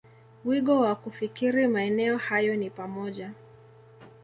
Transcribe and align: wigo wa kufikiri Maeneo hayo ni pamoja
wigo 0.45 0.79
wa 0.79 0.95
kufikiri 0.95 1.67
Maeneo 1.67 2.17
hayo 2.17 2.55
ni 2.55 2.69
pamoja 2.69 3.31